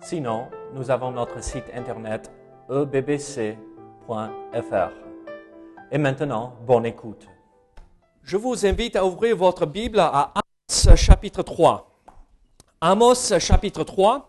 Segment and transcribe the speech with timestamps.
[0.00, 2.30] Sinon, nous avons notre site internet
[2.70, 3.56] ebbc.fr.
[5.90, 7.26] Et maintenant, bonne écoute.
[8.22, 11.90] Je vous invite à ouvrir votre Bible à Amos chapitre 3.
[12.80, 14.28] Amos chapitre 3.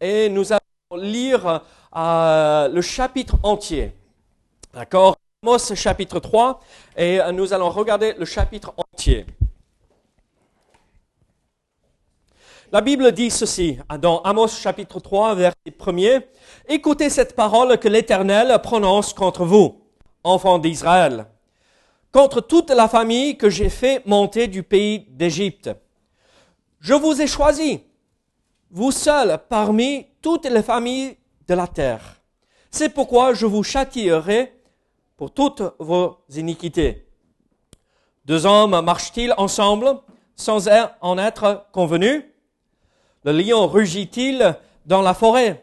[0.00, 1.62] Et nous allons lire
[1.94, 3.92] euh, le chapitre entier.
[4.72, 5.16] D'accord?
[5.42, 6.60] Amos chapitre 3.
[6.96, 9.26] Et nous allons regarder le chapitre entier.
[12.70, 16.22] La Bible dit ceci dans Amos chapitre 3, verset 1er.
[16.68, 19.80] Écoutez cette parole que l'Éternel prononce contre vous,
[20.22, 21.28] enfants d'Israël,
[22.12, 25.70] contre toute la famille que j'ai fait monter du pays d'Égypte.
[26.78, 27.80] Je vous ai choisi,
[28.70, 31.16] vous seuls, parmi toutes les familles
[31.46, 32.20] de la terre.
[32.70, 34.52] C'est pourquoi je vous châtierai
[35.16, 37.06] pour toutes vos iniquités.
[38.26, 40.00] Deux hommes marchent-ils ensemble
[40.36, 40.68] sans
[41.00, 42.24] en être convenus?
[43.28, 45.62] Le lion rugit-il dans la forêt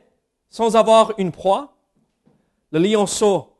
[0.51, 1.73] sans avoir une proie?
[2.71, 3.53] Le lionceau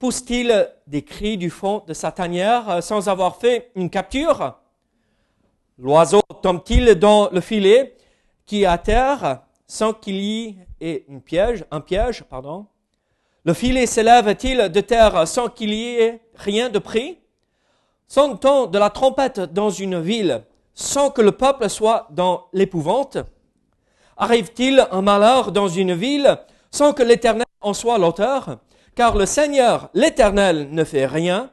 [0.00, 4.56] pousse-t-il des cris du fond de sa tanière sans avoir fait une capture?
[5.78, 7.96] L'oiseau tombe-t-il dans le filet
[8.44, 12.66] qui est à terre sans qu'il y ait une piège, un piège pardon?
[13.44, 17.18] Le filet s'élève-t-il de terre sans qu'il y ait rien de pris?
[18.08, 20.42] Sent-on de la trompette dans une ville
[20.78, 23.18] sans que le peuple soit dans l'épouvante
[24.16, 26.38] Arrive-t-il un malheur dans une ville
[26.70, 28.60] sans que l'Éternel en soit l'auteur?
[28.94, 31.52] Car le Seigneur, l'Éternel, ne fait rien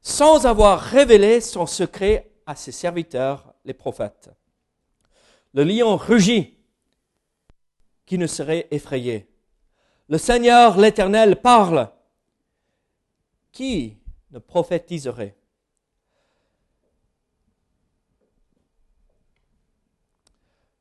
[0.00, 4.30] sans avoir révélé son secret à ses serviteurs, les prophètes.
[5.52, 6.58] Le lion rugit,
[8.06, 9.30] qui ne serait effrayé.
[10.08, 11.90] Le Seigneur, l'Éternel, parle,
[13.52, 13.98] qui
[14.30, 15.37] ne prophétiserait?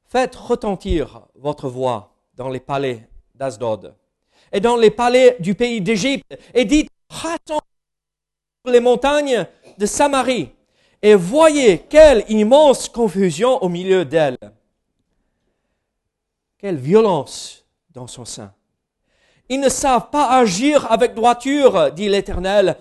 [0.10, 3.94] Faites retentir votre voix dans les palais d'Asdod
[4.54, 6.90] et dans les palais du pays d'Égypte et dites,
[7.46, 7.60] sur
[8.66, 9.46] les montagnes
[9.78, 10.50] de Samarie
[11.02, 14.38] et voyez quelle immense confusion au milieu d'elle.
[16.58, 18.54] Quelle violence dans son sein.
[19.50, 22.78] Ils ne savent pas agir avec droiture, dit l'Éternel.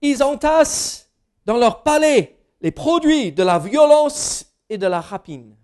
[0.00, 1.10] Ils entassent
[1.46, 5.56] dans leur palais les produits de la violence et de la rapine.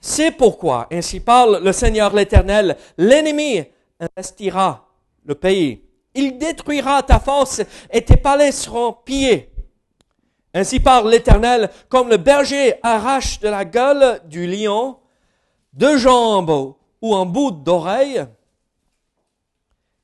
[0.00, 3.64] C'est pourquoi, ainsi parle le Seigneur l'Éternel, l'ennemi
[3.98, 4.88] investira
[5.24, 5.82] le pays.
[6.14, 9.52] Il détruira ta force et tes palais seront pillés.
[10.54, 14.98] Ainsi parle l'Éternel, comme le berger arrache de la gueule du lion
[15.72, 18.24] deux jambes ou un bout d'oreille.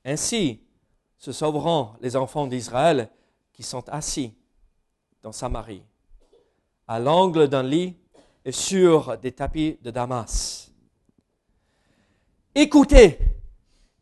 [0.04, 0.60] Ainsi
[1.18, 3.08] se sauveront les enfants d'Israël
[3.52, 4.34] qui sont assis
[5.22, 5.82] dans Samarie,
[6.86, 7.96] à l'angle d'un lit
[8.44, 10.70] et sur des tapis de Damas.
[12.54, 13.18] Écoutez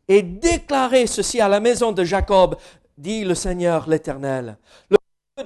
[0.07, 2.57] et déclarez ceci à la maison de Jacob,
[2.97, 4.57] dit le Seigneur l'Éternel.
[4.89, 4.97] Le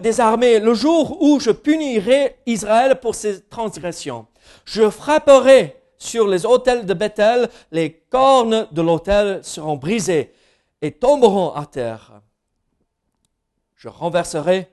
[0.01, 4.27] des armées, le jour où je punirai Israël pour ses transgressions,
[4.65, 10.33] je frapperai sur les autels de Bethel, les cornes de l'autel seront brisées
[10.81, 12.21] et tomberont à terre.
[13.75, 14.69] Je renverserai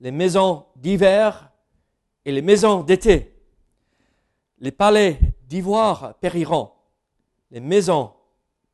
[0.00, 1.52] les maisons d'hiver
[2.24, 3.35] et les maisons d'été
[4.58, 5.18] les palais
[5.48, 6.70] d'ivoire périront,
[7.50, 8.12] les maisons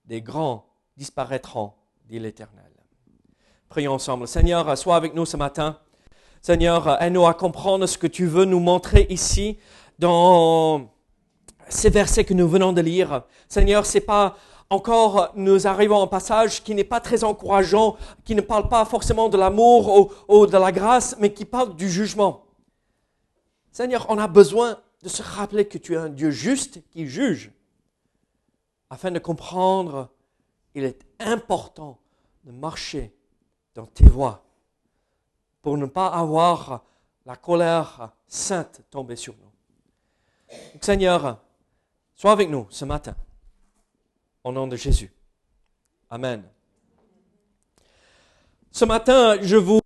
[0.05, 0.67] des grands
[0.97, 1.73] disparaîtront,
[2.07, 2.71] dit l'Éternel.
[3.69, 4.29] Prions ensemble.
[4.29, 5.79] Seigneur, sois avec nous ce matin.
[6.43, 9.59] Seigneur, aide-nous à comprendre ce que tu veux nous montrer ici
[9.99, 10.91] dans
[11.69, 13.23] ces versets que nous venons de lire.
[13.49, 14.37] Seigneur, c'est pas
[14.69, 18.85] encore, nous arrivons à un passage qui n'est pas très encourageant, qui ne parle pas
[18.85, 22.45] forcément de l'amour ou, ou de la grâce, mais qui parle du jugement.
[23.71, 27.51] Seigneur, on a besoin de se rappeler que tu es un Dieu juste qui juge,
[28.89, 30.11] afin de comprendre,
[30.75, 31.99] il est important
[32.45, 33.13] de marcher
[33.75, 34.45] dans tes voies
[35.61, 36.85] pour ne pas avoir
[37.25, 40.59] la colère sainte tomber sur nous.
[40.81, 41.41] Seigneur,
[42.15, 43.17] sois avec nous ce matin,
[44.45, 45.13] au nom de Jésus.
[46.11, 46.45] Amen.
[48.71, 49.81] Ce matin, je vous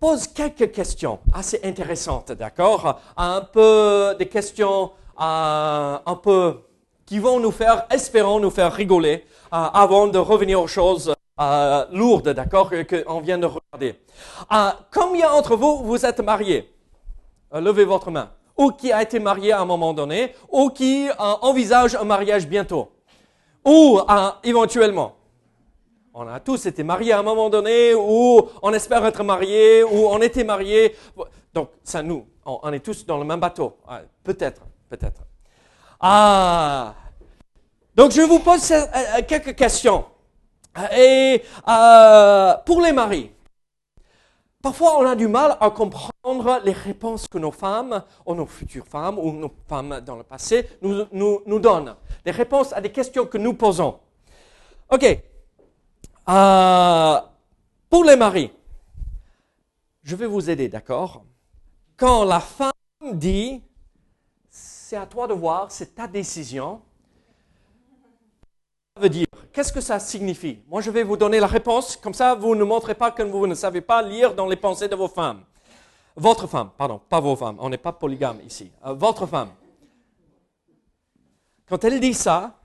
[0.00, 3.00] pose quelques questions assez intéressantes, d'accord?
[3.18, 6.60] Un peu des questions euh, un peu
[7.04, 11.84] qui vont nous faire, espérons nous faire rigoler, euh, avant de revenir aux choses euh,
[11.92, 14.00] lourdes, d'accord, qu'on vient de regarder.
[14.90, 16.72] combien d'entre vous, vous êtes mariés?
[17.52, 18.30] Levez votre main.
[18.56, 22.92] Ou qui a été marié à un moment donné, ou qui envisage un mariage bientôt?
[23.64, 24.00] Ou
[24.44, 25.16] éventuellement?
[26.12, 30.08] On a tous été mariés à un moment donné, ou on espère être mariés, ou
[30.08, 30.96] on était mariés.
[31.54, 33.76] Donc, ça nous, on, est tous dans le même bateau.
[34.24, 35.22] Peut-être, peut-être.
[36.00, 36.94] Ah.
[37.94, 40.04] Donc, je vous pose euh, euh, quelques questions.
[40.96, 43.30] Et euh, pour les maris,
[44.62, 48.86] parfois on a du mal à comprendre les réponses que nos femmes, ou nos futures
[48.86, 51.94] femmes, ou nos femmes dans le passé nous, nous, nous donnent.
[52.24, 53.98] Des réponses à des questions que nous posons.
[54.90, 55.29] OK.
[56.30, 57.20] Euh,
[57.88, 58.52] pour les maris,
[60.04, 61.24] je vais vous aider, d'accord?
[61.96, 62.72] Quand la femme
[63.14, 63.60] dit,
[64.48, 66.82] c'est à toi de voir, c'est ta décision,
[68.94, 70.60] ça veut dire, qu'est-ce que ça signifie?
[70.68, 73.48] Moi, je vais vous donner la réponse, comme ça, vous ne montrez pas que vous
[73.48, 75.42] ne savez pas lire dans les pensées de vos femmes.
[76.14, 78.70] Votre femme, pardon, pas vos femmes, on n'est pas polygame ici.
[78.86, 79.50] Euh, votre femme.
[81.68, 82.56] Quand elle dit ça,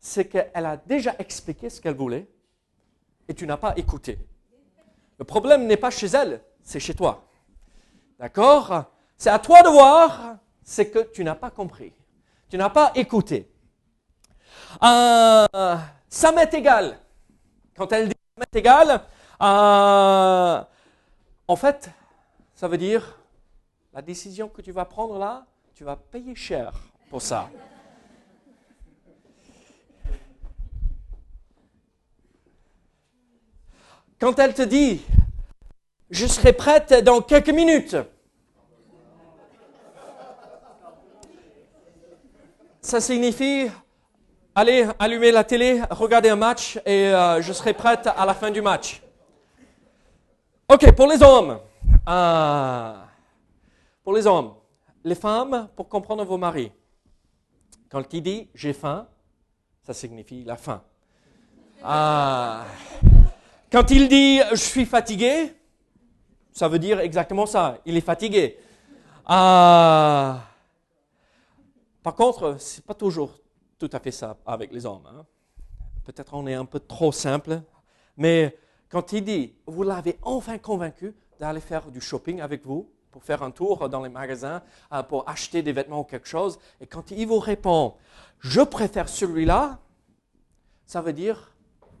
[0.00, 2.26] c'est qu'elle a déjà expliqué ce qu'elle voulait
[3.28, 4.18] et tu n'as pas écouté.
[5.18, 7.24] Le problème n'est pas chez elle, c'est chez toi.
[8.18, 8.84] D'accord?
[9.16, 11.92] C'est à toi de voir, c'est que tu n'as pas compris.
[12.48, 13.50] Tu n'as pas écouté.
[14.82, 15.76] Euh,
[16.08, 16.98] ça m'est égal.
[17.76, 19.02] Quand elle dit ça m'est égal,
[19.42, 20.62] euh,
[21.46, 21.90] en fait,
[22.54, 23.18] ça veut dire
[23.92, 26.72] la décision que tu vas prendre là, tu vas payer cher
[27.10, 27.48] pour ça.
[34.20, 35.00] Quand elle te dit,
[36.10, 37.96] je serai prête dans quelques minutes,
[42.80, 43.68] ça signifie,
[44.54, 48.50] allez allumer la télé, regarder un match et euh, je serai prête à la fin
[48.50, 49.02] du match.
[50.68, 51.60] Ok, pour les hommes,
[52.08, 52.94] euh,
[54.02, 54.54] pour les hommes,
[55.04, 56.72] les femmes, pour comprendre vos maris,
[57.90, 59.06] quand il dit j'ai faim,
[59.82, 60.82] ça signifie la faim.
[61.82, 62.64] Ah.
[63.70, 65.52] Quand il dit je suis fatigué,
[66.52, 67.78] ça veut dire exactement ça.
[67.84, 68.58] Il est fatigué.
[69.26, 70.42] Ah.
[72.02, 73.38] Par contre, c'est pas toujours
[73.78, 75.06] tout à fait ça avec les hommes.
[75.06, 75.26] Hein.
[76.04, 77.60] Peut-être on est un peu trop simple,
[78.16, 78.56] mais
[78.88, 83.42] quand il dit vous l'avez enfin convaincu d'aller faire du shopping avec vous, pour faire
[83.42, 84.62] un tour dans les magasins,
[84.92, 87.96] euh, pour acheter des vêtements ou quelque chose, et quand il vous répond
[88.40, 89.78] je préfère celui-là,
[90.86, 91.54] ça veut dire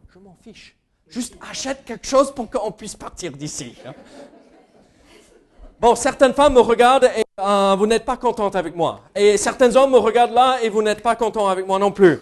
[0.08, 0.77] je m'en fiche.
[1.10, 3.74] Juste achète quelque chose pour qu'on puisse partir d'ici.
[3.86, 3.94] Hein.
[5.80, 9.00] Bon, certaines femmes me regardent et euh, vous n'êtes pas contente avec moi.
[9.14, 12.20] Et certains hommes me regardent là et vous n'êtes pas contents avec moi non plus.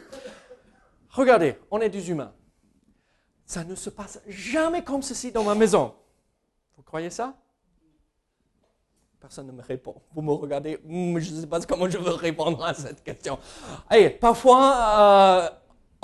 [1.10, 2.32] Regardez, on est des humains.
[3.46, 5.94] Ça ne se passe jamais comme ceci dans ma maison.
[6.76, 7.34] Vous croyez ça?
[9.18, 10.02] Personne ne me répond.
[10.14, 13.38] Vous me regardez, hmm, je ne sais pas comment je veux répondre à cette question.
[13.90, 15.48] Et parfois, euh,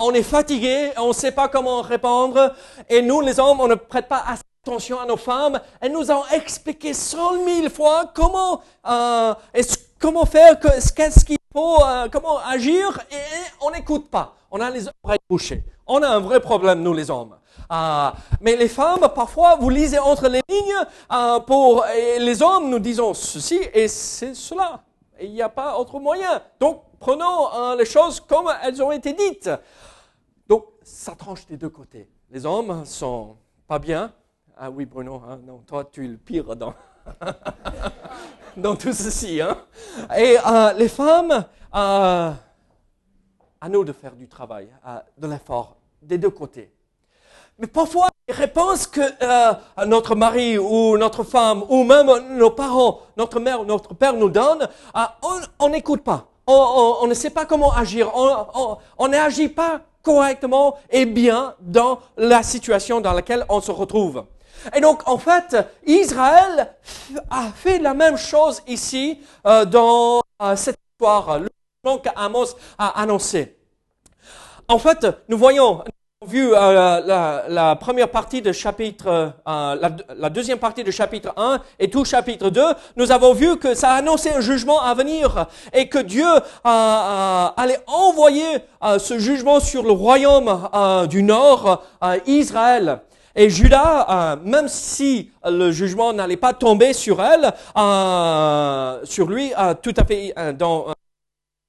[0.05, 2.53] on est fatigué, on ne sait pas comment répondre,
[2.89, 5.61] et nous, les hommes, on ne prête pas attention à nos femmes.
[5.79, 9.33] Elles nous ont expliqué cent mille fois comment, euh,
[9.99, 14.35] comment faire, qu'est-ce qu'il faut, euh, comment agir, et on n'écoute pas.
[14.51, 15.63] On a les oreilles bouchées.
[15.87, 17.35] On a un vrai problème, nous, les hommes.
[17.71, 18.09] Euh,
[18.41, 23.13] mais les femmes, parfois, vous lisez entre les lignes, pour, et les hommes, nous disons
[23.13, 24.81] ceci, et c'est cela.
[25.21, 26.41] il n'y a pas autre moyen.
[26.59, 29.49] Donc, prenons les choses comme elles ont été dites.
[30.83, 32.09] Ça tranche des deux côtés.
[32.29, 33.37] Les hommes sont
[33.67, 34.11] pas bien.
[34.57, 36.73] Ah oui, Bruno, hein, non, toi, tu es le pire dans,
[38.57, 39.39] dans tout ceci.
[39.39, 39.57] Hein.
[40.17, 42.31] Et euh, les femmes, euh,
[43.61, 46.69] à nous de faire du travail, euh, de l'effort, des deux côtés.
[47.57, 53.39] Mais parfois, les réponses que notre mari ou notre femme ou même nos parents, notre
[53.39, 54.67] mère ou notre père nous donnent,
[55.59, 56.32] on n'écoute pas.
[56.45, 58.11] On, ne sait pas comment agir.
[58.15, 64.25] On n'agit pas correctement et bien dans la situation dans laquelle on se retrouve.
[64.75, 66.73] Et donc, en fait, Israël
[67.29, 71.49] a fait la même chose ici euh, dans euh, cette histoire, le
[72.01, 72.45] qu'Amos
[72.77, 73.57] a annoncé.
[74.69, 75.83] En fait, nous voyons,
[76.25, 81.33] vu euh, la, la, première partie de chapitre, euh, la, la, deuxième partie de chapitre
[81.37, 82.61] 1 et tout chapitre 2,
[82.95, 87.79] nous avons vu que ça annonçait un jugement à venir et que Dieu euh, allait
[87.87, 88.45] envoyer
[88.97, 90.69] ce jugement sur le royaume
[91.09, 91.83] du nord,
[92.25, 92.99] Israël.
[93.35, 99.51] Et Judas, euh, même si le jugement n'allait pas tomber sur elle, euh, sur lui,
[99.57, 100.85] euh, tout à fait dans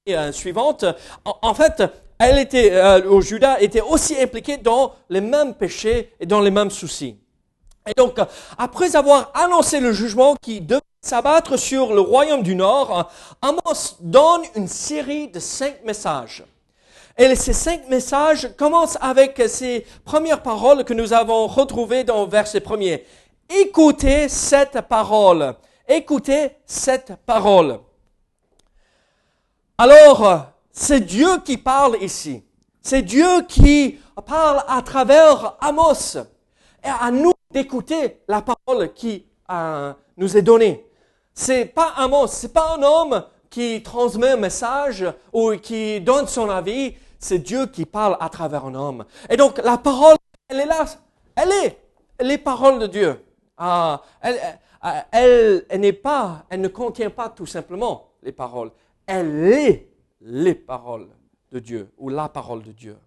[0.07, 0.85] euh, suivante,
[1.25, 1.81] en, en, fait,
[2.19, 6.71] elle était, au Judas était aussi impliqué dans les mêmes péchés et dans les mêmes
[6.71, 7.17] soucis.
[7.87, 8.17] Et donc,
[8.57, 14.41] après avoir annoncé le jugement qui devait s'abattre sur le royaume du Nord, Amos donne
[14.55, 16.43] une série de cinq messages.
[17.17, 22.29] Et ces cinq messages commencent avec ces premières paroles que nous avons retrouvées dans le
[22.29, 23.05] verset premier.
[23.49, 25.53] Écoutez cette parole.
[25.87, 27.79] Écoutez cette parole.
[29.77, 32.43] Alors, c'est Dieu qui parle ici.
[32.81, 36.17] C'est Dieu qui parle à travers Amos.
[36.83, 40.85] Et à nous d'écouter la parole qui euh, nous est donnée.
[41.33, 46.49] C'est pas Amos, c'est pas un homme qui transmet un message ou qui donne son
[46.49, 49.05] avis, c'est Dieu qui parle à travers un homme.
[49.29, 50.17] Et donc la parole,
[50.49, 50.85] elle est là,
[51.37, 51.79] elle est
[52.19, 53.25] les paroles de Dieu.
[53.57, 54.39] Ah, elle,
[55.13, 58.71] elle, elle n'est pas, elle ne contient pas tout simplement les paroles.
[59.07, 59.94] Elle est
[60.25, 61.07] les paroles
[61.51, 62.97] de Dieu ou la parole de Dieu.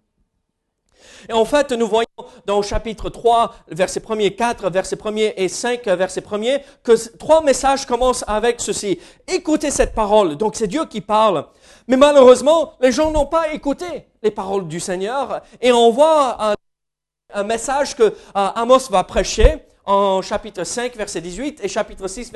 [1.29, 2.07] Et en fait, nous voyons
[2.45, 7.85] dans chapitre 3, verset 1er 4, verset 1er et 5, verset 1er, que trois messages
[7.85, 8.99] commencent avec ceci.
[9.27, 10.35] Écoutez cette parole.
[10.35, 11.45] Donc c'est Dieu qui parle.
[11.87, 15.41] Mais malheureusement, les gens n'ont pas écouté les paroles du Seigneur.
[15.61, 16.55] Et on voit
[17.33, 22.33] un, message que euh, Amos va prêcher en chapitre 5, verset 18 et chapitre 6,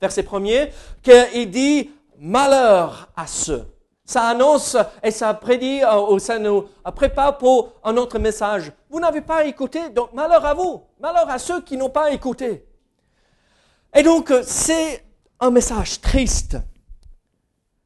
[0.00, 0.70] verset 1er,
[1.02, 3.73] qu'il dit, malheur à ceux
[4.04, 8.72] ça annonce et ça prédit euh, ou ça nous prépare pour un autre message.
[8.90, 12.66] Vous n'avez pas écouté, donc malheur à vous, malheur à ceux qui n'ont pas écouté.
[13.94, 15.04] Et donc euh, c'est
[15.40, 16.56] un message triste.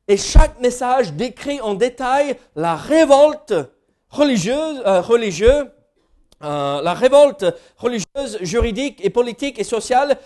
[0.07, 3.55] Et chaque message décrit en détail la révolte
[4.11, 5.67] religieuse, euh, religieuse
[6.45, 7.47] euh, la révolte
[7.77, 10.19] religieuse, juridique et politique et sociale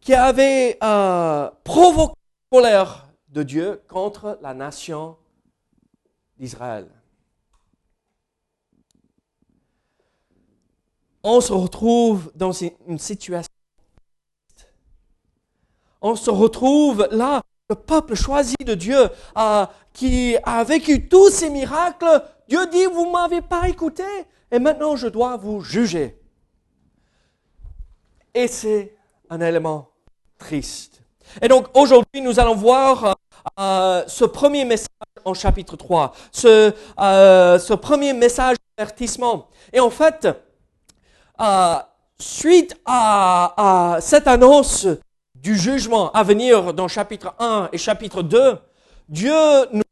[0.00, 2.14] qui avait euh, provoqué
[2.50, 5.16] la colère de Dieu contre la nation
[6.38, 6.88] d'Israël.
[11.24, 13.50] On se retrouve dans une situation.
[16.00, 21.50] On se retrouve là, le peuple choisi de Dieu, euh, qui a vécu tous ces
[21.50, 22.22] miracles.
[22.46, 24.04] Dieu dit, vous m'avez pas écouté,
[24.50, 26.20] et maintenant je dois vous juger.
[28.34, 28.94] Et c'est
[29.30, 29.88] un élément
[30.38, 31.00] triste.
[31.40, 33.16] Et donc aujourd'hui, nous allons voir
[33.58, 34.88] euh, ce premier message
[35.24, 39.48] en chapitre 3, ce, euh, ce premier message d'avertissement.
[39.72, 40.26] Et en fait,
[41.40, 41.76] euh,
[42.18, 44.86] suite à, à, cette annonce
[45.34, 48.58] du jugement à venir dans chapitre 1 et chapitre 2,
[49.08, 49.32] Dieu
[49.72, 49.82] nous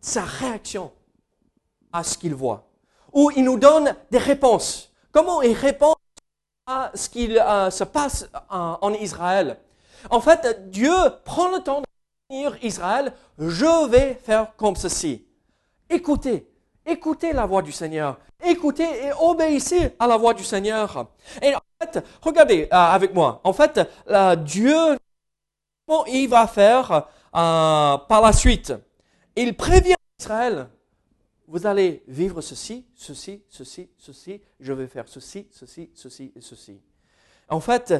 [0.00, 0.92] sa réaction
[1.92, 2.68] à ce qu'il voit,
[3.12, 4.92] où il nous donne des réponses.
[5.12, 5.94] Comment il répond
[6.66, 9.58] à ce qu'il se passe en Israël?
[10.10, 10.94] En fait, Dieu
[11.24, 11.86] prend le temps de
[12.30, 15.26] dire Israël, je vais faire comme ceci.
[15.88, 16.48] Écoutez,
[16.84, 18.18] écoutez la voix du Seigneur.
[18.44, 21.08] Écoutez et obéissez à la voix du Seigneur.
[21.40, 23.40] Et en fait, regardez euh, avec moi.
[23.44, 24.98] En fait, euh, Dieu,
[25.86, 27.00] comment il va faire euh,
[27.32, 28.74] par la suite?
[29.36, 30.68] Il prévient Israël.
[31.48, 34.40] Vous allez vivre ceci, ceci, ceci, ceci.
[34.58, 36.80] Je vais faire ceci, ceci, ceci et ceci.
[37.48, 37.94] En fait,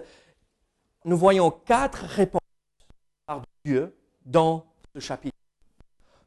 [1.06, 2.40] nous voyons quatre réponses
[3.26, 5.36] par Dieu dans ce chapitre.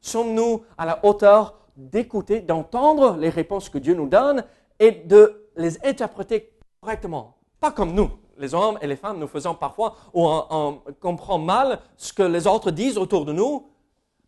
[0.00, 4.42] Sommes-nous à la hauteur d'écouter, d'entendre les réponses que Dieu nous donne
[4.78, 7.36] et de les interpréter correctement?
[7.60, 11.80] Pas comme nous, les hommes et les femmes, nous faisons parfois ou on, comprend mal
[11.98, 13.68] ce que les autres disent autour de nous,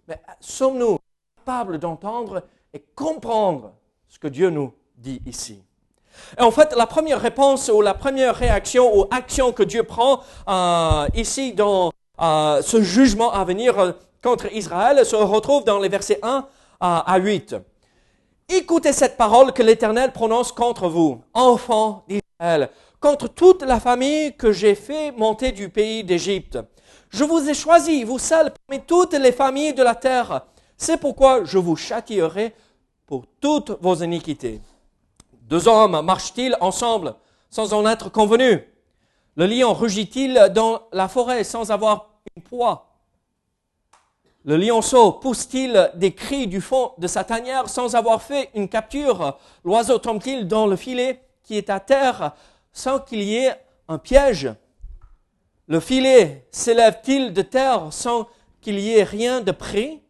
[0.06, 0.99] mais sommes-nous
[1.38, 2.42] capables d'entendre
[2.75, 3.73] et comprendre
[4.06, 5.64] ce que Dieu nous dit ici?
[6.38, 10.21] Et en fait, la première réponse ou la première réaction ou action que Dieu prend
[10.49, 13.92] euh, ici dans euh, ce jugement à venir euh,
[14.23, 16.47] contre Israël se retrouve dans les versets 1
[16.81, 17.57] à 8.
[18.49, 24.52] Écoutez cette parole que l'Éternel prononce contre vous, enfants d'Israël, contre toute la famille que
[24.52, 26.59] j'ai fait monter du pays d'Égypte.
[27.11, 30.42] Je vous ai choisi, vous seuls, parmi toutes les familles de la terre.
[30.76, 32.54] C'est pourquoi je vous châtierai
[33.07, 34.61] pour toutes vos iniquités.
[35.52, 37.14] Deux hommes marchent-ils ensemble
[37.50, 38.61] sans en être convenus?
[39.37, 42.97] Le lion rugit-il dans la forêt sans avoir une proie
[44.47, 49.37] Le lionceau pousse-t-il des cris du fond de sa tanière sans avoir fait une capture?
[49.62, 52.32] L'oiseau tombe-t-il dans le filet qui est à terre
[52.73, 53.54] sans qu'il y ait
[53.88, 54.49] un piège?
[55.66, 58.26] Le filet s'élève-t-il de terre sans
[58.62, 60.01] qu'il y ait rien de près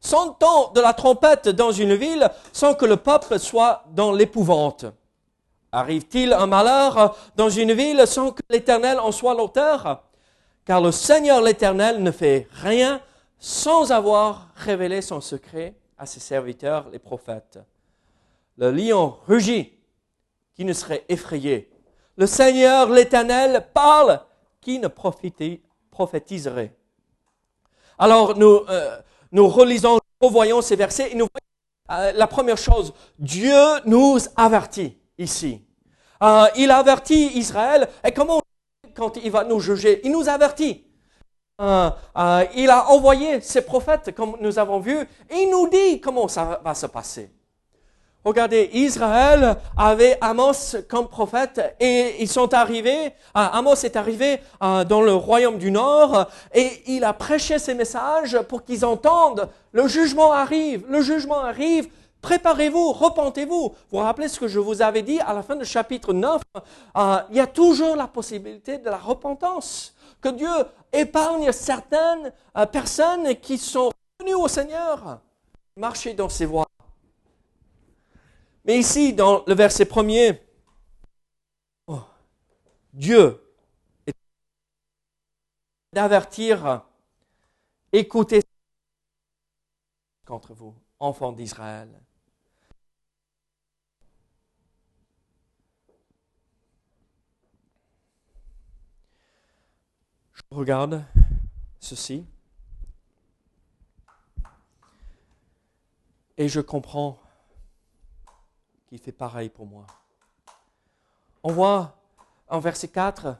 [0.00, 4.86] sonne-t-on de la trompette dans une ville sans que le peuple soit dans l'épouvante
[5.72, 10.02] Arrive-t-il un malheur dans une ville sans que l'Éternel en soit l'auteur?
[10.64, 13.00] Car le Seigneur l'Éternel ne fait rien
[13.38, 17.58] sans avoir révélé son secret à ses serviteurs, les prophètes.
[18.56, 19.72] Le lion rugit,
[20.54, 21.70] qui ne serait effrayé.
[22.16, 24.20] Le Seigneur l'Éternel parle,
[24.60, 26.74] qui ne prophétiserait.
[27.98, 28.98] Alors nous, euh,
[29.32, 31.50] nous relisons, nous revoyons ces versets et nous voyons
[31.90, 35.64] euh, la première chose, Dieu nous avertit ici.
[36.22, 37.88] Euh, il avertit Israël.
[38.04, 38.40] Et comment
[38.94, 40.00] quand il va nous juger?
[40.04, 40.86] Il nous avertit.
[41.60, 41.90] Euh,
[42.54, 46.60] il a envoyé ses prophètes, comme nous avons vu, et il nous dit comment ça
[46.64, 47.30] va se passer.
[48.24, 55.14] Regardez, Israël avait Amos comme prophète et ils sont arrivés, Amos est arrivé dans le
[55.14, 60.84] royaume du Nord et il a prêché ses messages pour qu'ils entendent, le jugement arrive,
[60.88, 61.88] le jugement arrive,
[62.20, 63.68] Préparez-vous, repentez-vous.
[63.70, 66.42] Vous vous rappelez ce que je vous avais dit à la fin du chapitre 9
[66.96, 69.94] euh, Il y a toujours la possibilité de la repentance.
[70.20, 70.50] Que Dieu
[70.92, 75.20] épargne certaines euh, personnes qui sont venues au Seigneur.
[75.76, 76.66] Marchez dans ses voies.
[78.64, 80.40] Mais ici, dans le verset premier,
[81.86, 82.02] oh,
[82.92, 83.42] Dieu
[84.06, 84.14] est
[85.92, 86.84] d'avertir,
[87.92, 88.42] écoutez
[90.24, 92.00] contre vous, enfants d'Israël.
[100.50, 101.04] regarde
[101.78, 102.26] ceci
[106.36, 107.19] et je comprends
[108.90, 109.86] qu'il fait pareil pour moi.
[111.44, 111.96] On voit
[112.48, 113.36] en verset 4,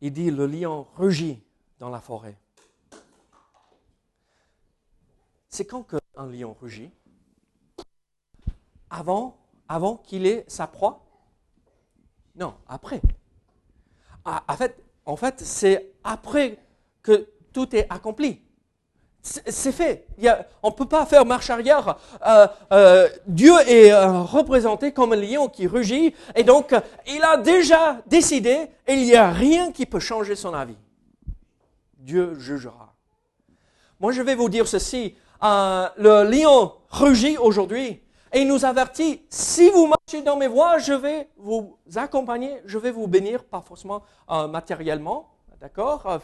[0.00, 1.40] il dit, le lion rugit
[1.78, 2.36] dans la forêt.
[5.48, 6.90] C'est quand qu'un lion rugit?
[8.90, 9.38] Avant,
[9.68, 11.06] avant qu'il ait sa proie?
[12.34, 13.00] Non, après.
[14.24, 14.44] Ah,
[15.04, 16.58] en fait, c'est après
[17.00, 18.42] que tout est accompli.
[19.22, 20.04] C'est fait.
[20.64, 21.96] on ne peut pas faire marche arrière.
[22.26, 26.74] Euh, euh, Dieu est euh, représenté comme un lion qui rugit et donc
[27.06, 30.76] il a déjà décidé et il n'y a rien qui peut changer son avis.
[31.98, 32.94] Dieu jugera.
[34.00, 35.14] Moi, je vais vous dire ceci.
[35.40, 40.94] le lion rugit aujourd'hui et il nous avertit, si vous marchez dans mes voies, je
[40.94, 45.28] vais vous accompagner, je vais vous bénir, pas forcément euh, matériellement,
[45.60, 46.18] d'accord,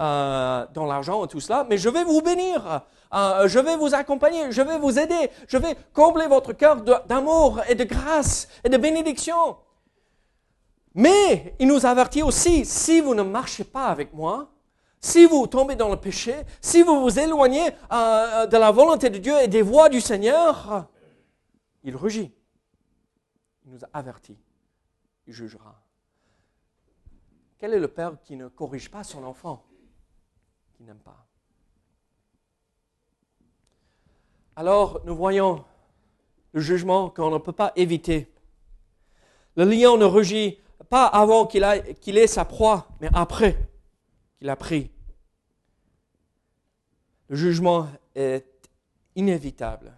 [0.00, 2.82] euh, euh, dans l'argent et tout cela, mais je vais vous bénir,
[3.12, 7.74] je vais vous accompagner, je vais vous aider, je vais combler votre cœur d'amour et
[7.74, 9.56] de grâce et de bénédiction.
[10.94, 14.50] Mais il nous avertit aussi, si vous ne marchez pas avec moi,
[15.00, 19.34] si vous tombez dans le péché, si vous vous éloignez de la volonté de Dieu
[19.40, 20.86] et des voies du Seigneur,
[21.84, 22.32] il rugit.
[23.64, 24.38] Il nous a avertis.
[25.26, 25.80] Il jugera.
[27.58, 29.62] Quel est le père qui ne corrige pas son enfant,
[30.80, 31.26] qui n'aime pas
[34.56, 35.62] Alors, nous voyons
[36.54, 38.32] le jugement qu'on ne peut pas éviter.
[39.56, 43.58] Le lion ne rugit pas avant qu'il ait sa proie, mais après
[44.38, 44.90] qu'il a pris.
[47.28, 48.46] Le jugement est
[49.16, 49.92] inévitable.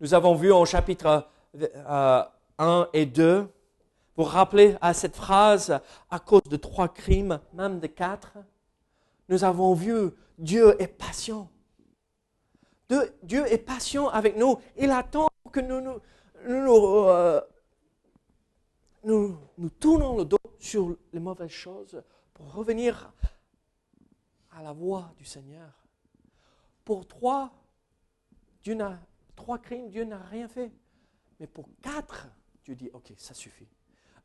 [0.00, 2.28] Nous avons vu en chapitre 1
[2.60, 3.46] euh, et 2,
[4.16, 8.36] vous rappelez à cette phrase, à cause de trois crimes, même de quatre,
[9.28, 11.50] nous avons vu Dieu est patient.
[13.22, 14.58] Dieu est patient avec nous.
[14.76, 16.00] Il attend que nous nous,
[16.46, 17.40] euh,
[19.04, 23.12] nous, nous tournons le dos sur les mauvaises choses pour revenir
[24.52, 25.70] à la voie du Seigneur.
[26.84, 27.52] Pour trois,
[28.62, 28.76] Dieu
[29.34, 30.70] trois crimes, Dieu n'a rien fait.
[31.40, 32.28] Mais pour quatre,
[32.64, 33.68] Dieu dit, OK, ça suffit.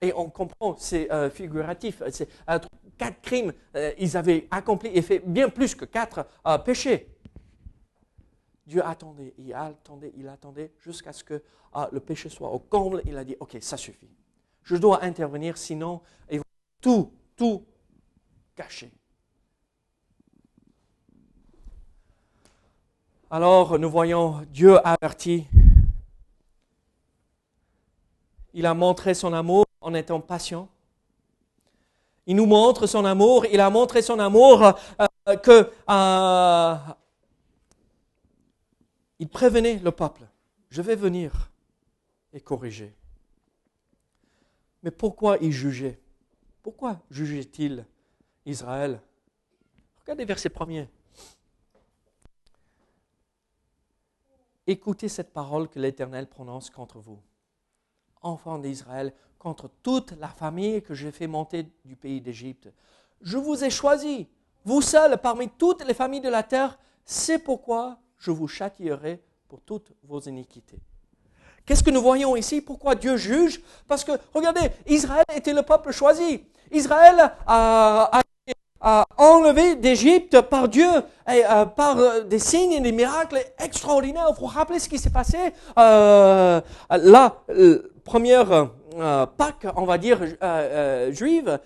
[0.01, 2.01] Et on comprend, c'est euh, figuratif.
[2.11, 2.59] C'est, euh,
[2.97, 6.25] quatre crimes, euh, ils avaient accompli et fait bien plus que quatre
[6.65, 7.15] péchés.
[8.65, 11.43] Dieu attendait, il attendait, il attendait jusqu'à ce que
[11.91, 13.01] le péché soit au comble.
[13.05, 14.09] Il a dit, OK, ça suffit.
[14.63, 16.43] Je dois intervenir, sinon, ils vont
[16.79, 17.65] tout, tout
[18.55, 18.91] cacher.
[23.31, 25.47] Alors nous voyons Dieu averti.
[28.53, 30.69] Il a montré son amour en étant patient.
[32.25, 33.45] Il nous montre son amour.
[33.51, 36.75] Il a montré son amour euh, que euh,
[39.19, 40.21] il prévenait le peuple.
[40.69, 41.51] Je vais venir
[42.33, 42.93] et corriger.
[44.83, 45.99] Mais pourquoi il jugeait?
[46.61, 47.85] Pourquoi jugeait-il
[48.45, 49.01] Israël?
[50.01, 50.87] Regardez verset premier.
[54.67, 57.19] Écoutez cette parole que l'Éternel prononce contre vous,
[58.21, 62.69] enfants d'Israël, contre toute la famille que j'ai fait monter du pays d'Égypte.
[63.21, 64.27] Je vous ai choisi,
[64.65, 69.61] vous seuls, parmi toutes les familles de la terre, c'est pourquoi je vous châtierai pour
[69.61, 70.79] toutes vos iniquités.
[71.65, 72.61] Qu'est-ce que nous voyons ici?
[72.61, 73.61] Pourquoi Dieu juge?
[73.87, 76.43] Parce que, regardez, Israël était le peuple choisi.
[76.71, 78.21] Israël a,
[79.17, 80.89] enlevé d'Égypte par Dieu,
[81.29, 84.27] et, euh, par des signes et des miracles extraordinaires.
[84.29, 85.37] Il faut rappeler ce qui s'est passé?
[85.77, 87.43] Euh, là,
[88.09, 88.69] première
[89.37, 90.19] Pâques, on va dire,
[91.11, 91.59] juive,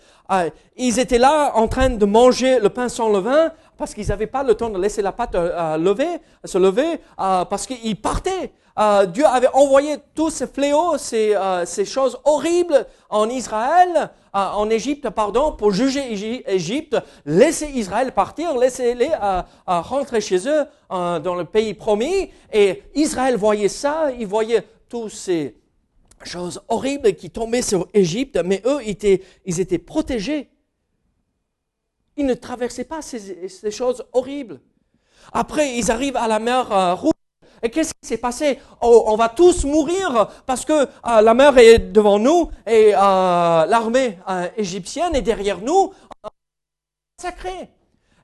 [0.76, 4.44] ils étaient là en train de manger le pain sans levain parce qu'ils n'avaient pas
[4.44, 8.52] le temps de laisser la pâte lever, se lever, parce qu'ils partaient.
[8.80, 14.68] Euh, Dieu avait envoyé tous ces fléaux, ces, euh, choses horribles en Israël, euh, en
[14.70, 19.12] Égypte, pardon, pour juger Égypte, laisser Israël partir, laisser-les
[19.68, 22.32] rentrer chez eux dans le pays promis.
[22.52, 25.56] Et Israël voyait ça, il voyait tous ces
[26.26, 30.50] choses horribles qui tombaient sur Égypte, mais eux, ils étaient, protégés.
[32.18, 34.60] Ils ne traversaient pas ces, choses horribles.
[35.32, 37.14] Après, ils arrivent à la mer Rouge
[37.64, 38.60] et qu'est-ce qui s'est passé?
[38.82, 43.00] Oh, On va tous mourir parce que euh, la mer est devant nous et euh,
[43.66, 45.94] l'armée euh, égyptienne est derrière nous.
[47.18, 47.70] Sacré.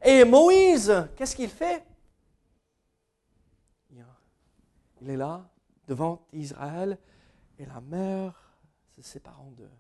[0.04, 1.86] Et Moïse, qu'est-ce qu'il fait?
[5.02, 5.46] Il est là,
[5.88, 6.98] devant Israël,
[7.60, 8.58] et la mer
[8.96, 9.72] se sépare en deux.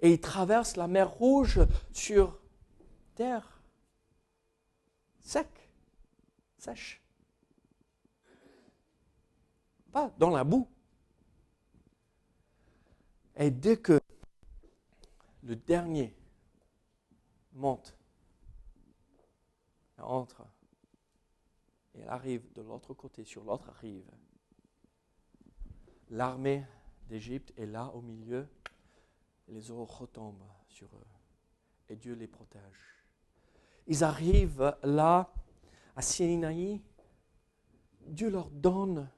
[0.00, 1.60] Et il traverse la mer rouge
[1.92, 2.38] sur
[3.14, 3.60] terre
[5.20, 5.48] sec,
[6.56, 7.04] sèche
[9.94, 10.68] pas dans la boue.
[13.36, 14.00] Et dès que
[15.44, 16.14] le dernier
[17.52, 17.96] monte,
[19.98, 20.44] entre,
[21.94, 24.10] et arrive de l'autre côté, sur l'autre rive,
[26.10, 26.66] l'armée
[27.14, 28.46] est là au milieu,
[29.48, 31.06] et les eaux retombent sur eux,
[31.88, 32.62] et Dieu les protège.
[33.86, 35.30] Ils arrivent là,
[35.96, 36.80] à Sinaï,
[38.06, 39.08] Dieu leur donne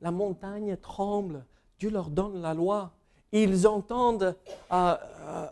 [0.00, 1.44] la montagne tremble,
[1.78, 2.92] Dieu leur donne la loi.
[3.32, 4.36] Ils entendent
[4.72, 5.46] euh, euh,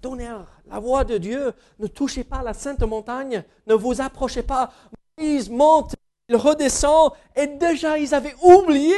[0.00, 0.32] donner
[0.66, 1.52] la voix de Dieu.
[1.78, 4.72] Ne touchez pas la sainte montagne, ne vous approchez pas.
[5.18, 5.94] Moïse monte,
[6.28, 8.96] il redescend, et déjà ils avaient oublié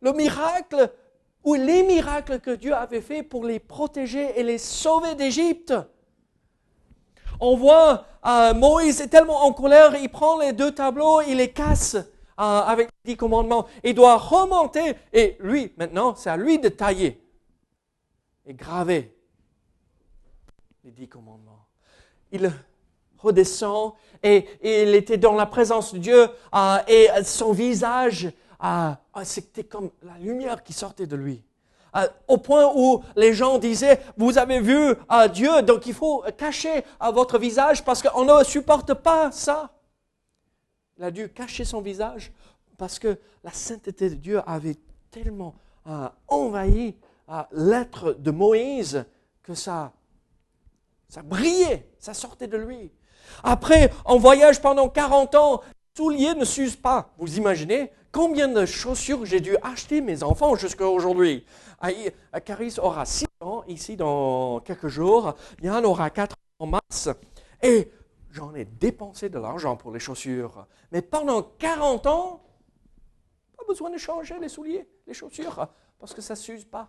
[0.00, 0.92] le miracle
[1.44, 5.74] ou les miracles que Dieu avait fait pour les protéger et les sauver d'Égypte.
[7.40, 11.50] On voit euh, Moïse est tellement en colère, il prend les deux tableaux, il les
[11.52, 11.96] casse.
[12.40, 13.66] Euh, avec les dix commandements.
[13.84, 17.22] Il doit remonter et lui, maintenant, c'est à lui de tailler
[18.46, 19.14] et graver
[20.82, 21.66] les dix commandements.
[22.32, 22.50] Il
[23.18, 28.92] redescend et, il était dans la présence de Dieu euh, et son visage, euh,
[29.24, 31.42] c'était comme la lumière qui sortait de lui.
[32.28, 34.94] au point où les gens disaient, vous avez vu
[35.32, 39.70] Dieu, donc il faut cacher votre visage parce qu'on ne supporte pas ça.
[40.98, 42.30] Il a dû cacher son visage
[42.78, 44.76] parce que la sainteté de Dieu avait
[45.10, 45.54] tellement
[46.28, 46.94] envahi
[47.52, 49.04] l'être de Moïse
[49.42, 49.92] que ça,
[51.24, 52.92] brillait, ça sortait de lui.
[53.42, 55.60] Après, en voyage pendant 40 ans,
[55.96, 57.10] souliers ne s'usent pas.
[57.18, 61.44] Vous imaginez combien de chaussures j'ai dû acheter mes enfants jusqu'à aujourd'hui?
[62.44, 65.34] Caris aura 6 ans ici dans quelques jours.
[65.62, 67.08] Yann aura 4 ans en mars.
[67.62, 67.90] Et
[68.30, 70.66] j'en ai dépensé de l'argent pour les chaussures.
[70.92, 72.42] Mais pendant 40 ans,
[73.56, 75.68] pas besoin de changer les souliers, les chaussures,
[75.98, 76.88] parce que ça ne s'use pas.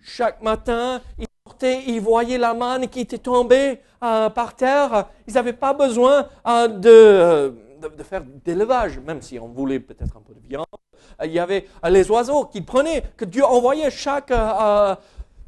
[0.00, 5.08] Chaque matin, ils sortaient, ils voyaient la manne qui était tombée euh, par terre.
[5.26, 7.54] Ils n'avaient pas besoin euh, de,
[7.90, 10.66] de, faire d'élevage, même si on voulait peut-être un peu de viande.
[11.22, 14.94] Il y avait les oiseaux qu'ils prenaient, que Dieu envoyait chaque euh,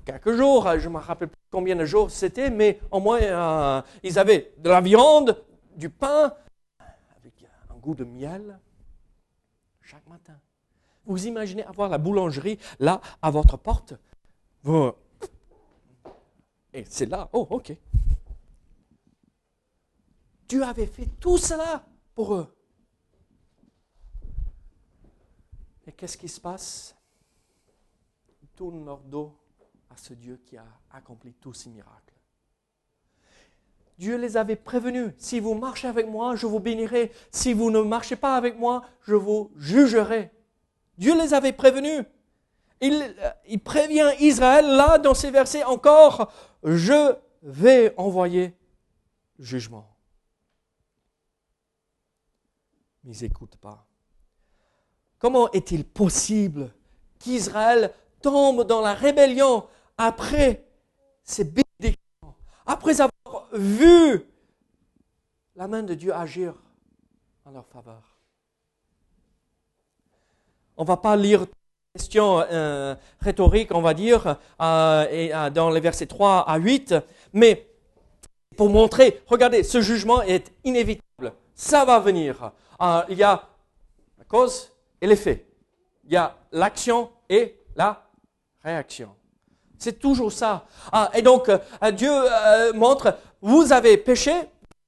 [0.04, 3.82] quelques jours, je ne me rappelle plus combien de jours c'était, mais au moins euh,
[4.02, 5.42] ils avaient de la viande,
[5.76, 6.32] du pain,
[7.18, 8.58] avec un goût de miel,
[9.82, 10.34] chaque matin.
[11.04, 13.94] Vous imaginez avoir la boulangerie là à votre porte
[16.72, 17.72] Et c'est là, oh ok.
[20.48, 21.84] Dieu avait fait tout cela
[22.16, 22.52] pour eux.
[25.86, 26.96] Et qu'est-ce qui se passe?
[28.42, 29.32] Ils tournent leur dos
[29.96, 32.14] ce Dieu qui a accompli tous ces miracles.
[33.98, 35.12] Dieu les avait prévenus.
[35.16, 37.12] Si vous marchez avec moi, je vous bénirai.
[37.30, 40.30] Si vous ne marchez pas avec moi, je vous jugerai.
[40.98, 42.04] Dieu les avait prévenus.
[42.82, 46.30] Il, euh, il prévient Israël là dans ces versets encore,
[46.62, 48.54] je vais envoyer
[49.38, 49.95] jugement.
[53.06, 53.86] Mais ils n'écoutent pas.
[55.18, 56.70] Comment est-il possible
[57.20, 59.64] qu'Israël tombe dans la rébellion
[59.96, 60.66] après
[61.22, 62.34] ces bénédictions,
[62.66, 64.26] après avoir vu
[65.54, 66.54] la main de Dieu agir
[67.44, 68.18] en leur faveur?
[70.76, 71.46] On ne va pas lire
[71.94, 76.94] question euh, rhétorique, on va dire, euh, euh, dans les versets 3 à 8,
[77.32, 77.66] mais
[78.56, 81.32] pour montrer, regardez, ce jugement est inévitable.
[81.54, 82.52] Ça va venir.
[83.08, 83.42] Il y a
[84.18, 85.46] la cause et l'effet.
[86.04, 88.02] Il y a l'action et la
[88.62, 89.14] réaction.
[89.78, 90.66] C'est toujours ça.
[90.92, 91.50] Ah, et donc,
[91.92, 92.12] Dieu
[92.74, 94.32] montre, vous avez péché,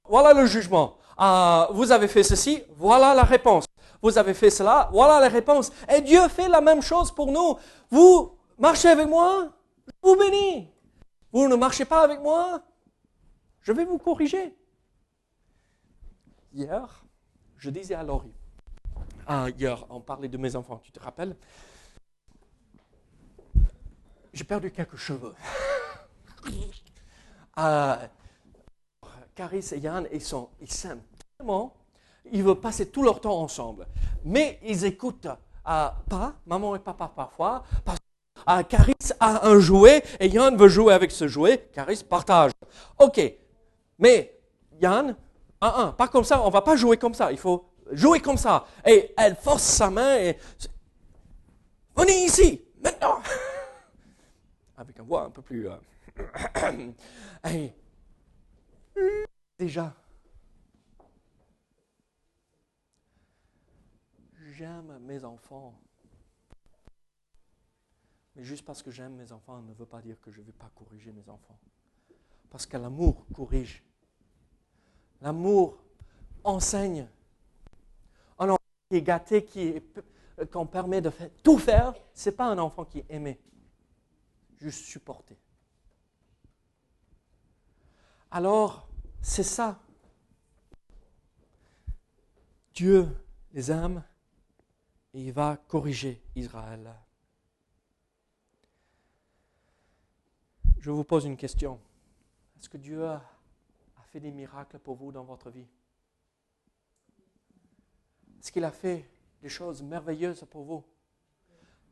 [0.05, 0.97] voilà le jugement.
[1.17, 3.65] Ah, vous avez fait ceci, voilà la réponse
[4.01, 5.71] vous avez fait cela, voilà la réponse.
[5.93, 7.57] Et Dieu fait la même chose pour nous.
[7.89, 9.51] Vous marchez avec moi,
[9.87, 10.69] je vous bénis.
[11.31, 12.61] Vous ne marchez pas avec moi,
[13.61, 14.55] je vais vous corriger.
[16.53, 17.03] Hier,
[17.59, 18.33] je disais à Laurie,
[19.27, 21.35] ah, hier, on parlait de mes enfants, tu te rappelles?
[24.33, 25.35] J'ai perdu quelques cheveux.
[27.59, 27.95] euh,
[29.35, 31.03] Caris et Yann, ils sont, ils s'aiment
[31.37, 31.75] tellement
[32.31, 33.87] ils veulent passer tout leur temps ensemble.
[34.23, 39.59] Mais ils écoutent euh, pas, maman et papa parfois, parce que euh, Caris a un
[39.59, 42.51] jouet et Yann veut jouer avec ce jouet, Caris partage.
[42.97, 43.21] Ok,
[43.97, 44.37] mais
[44.81, 45.15] Yann,
[45.61, 48.37] un, un, pas comme ça, on va pas jouer comme ça, il faut jouer comme
[48.37, 48.65] ça.
[48.85, 50.37] Et elle force sa main et
[51.95, 53.19] venez ici, maintenant.
[54.77, 55.67] Avec une voix un peu plus...
[55.67, 55.75] Euh,
[59.57, 59.93] déjà,
[64.51, 65.73] j'aime mes enfants.
[68.35, 70.53] Mais juste parce que j'aime mes enfants ne veut pas dire que je ne vais
[70.53, 71.59] pas corriger mes enfants.
[72.49, 73.83] Parce que l'amour corrige.
[75.21, 75.77] L'amour
[76.43, 77.07] enseigne.
[78.37, 78.57] Un enfant
[78.89, 79.81] qui est gâté, qui
[80.51, 81.11] qu'on permet de
[81.43, 83.39] tout faire, ce n'est pas un enfant qui est aimé,
[84.59, 85.37] juste supporté.
[88.31, 88.87] Alors,
[89.21, 89.79] c'est ça.
[92.73, 93.07] Dieu
[93.51, 94.03] les aime
[95.13, 96.95] et il va corriger Israël.
[100.79, 101.79] Je vous pose une question.
[102.57, 103.21] Est-ce que Dieu a
[104.09, 105.67] fait des miracles pour vous dans votre vie?
[108.39, 109.09] Est-ce qu'il a fait
[109.41, 110.83] des choses merveilleuses pour vous?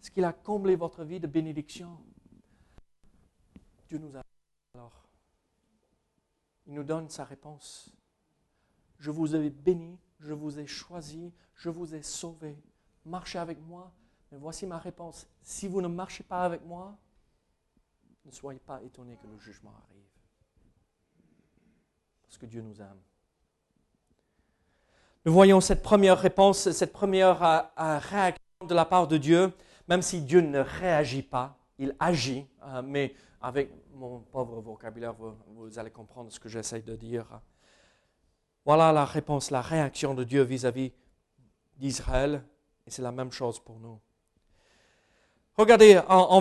[0.01, 1.97] Est-ce qu'il a comblé votre vie de bénédictions
[3.88, 4.21] Dieu nous a
[4.73, 5.08] alors.
[6.65, 7.91] Il nous donne sa réponse.
[8.99, 12.58] Je vous ai béni, je vous ai choisi, je vous ai sauvé
[13.08, 13.91] marchez avec moi.
[14.32, 15.27] Mais voici ma réponse.
[15.41, 16.97] Si vous ne marchez pas avec moi,
[18.25, 20.16] ne soyez pas étonnés que le jugement arrive.
[22.39, 23.00] Que Dieu nous aime.
[25.26, 29.52] Nous voyons cette première réponse, cette première euh, euh, réaction de la part de Dieu,
[29.88, 35.80] même si Dieu ne réagit pas, il agit, euh, mais avec mon pauvre vocabulaire, vous,
[35.80, 37.26] allez comprendre ce que j'essaie de dire.
[38.65, 40.93] Voilà la réponse, la réaction de Dieu vis-à-vis
[41.78, 42.43] d'Israël
[42.86, 44.00] et c'est la même chose pour nous.
[45.58, 46.39] Regardez en,